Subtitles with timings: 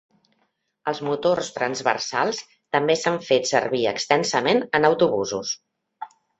[0.91, 2.41] Els motors transversals
[2.77, 5.57] també s'han fet servir extensament en autobusos.